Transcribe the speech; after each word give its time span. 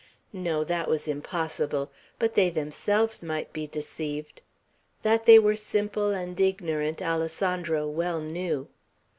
No; 0.33 0.63
that 0.63 0.87
was 0.87 1.07
impossible. 1.07 1.91
But 2.17 2.33
they 2.33 2.49
themselves 2.49 3.23
might 3.23 3.53
be 3.53 3.67
deceived. 3.67 4.41
That 5.03 5.27
they 5.27 5.37
were 5.37 5.55
simple 5.55 6.09
and 6.09 6.39
ignorant, 6.41 7.03
Alessandro 7.03 7.87
well 7.87 8.19
knew. 8.19 8.67